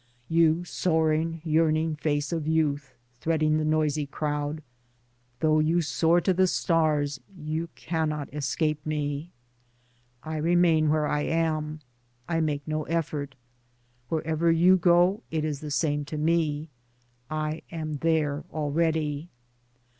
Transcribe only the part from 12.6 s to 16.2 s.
no effort. Wherever you go it is the same to